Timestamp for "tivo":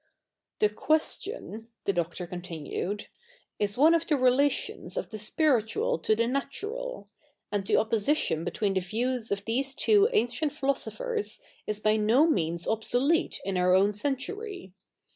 9.75-10.09